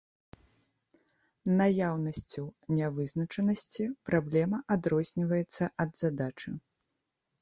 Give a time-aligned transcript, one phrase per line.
[1.59, 2.43] Наяўнасцю
[2.77, 6.49] нявызначанасці праблема адрозніваецца ад задачы.